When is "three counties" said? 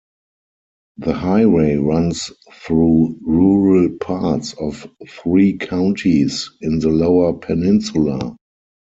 5.07-6.49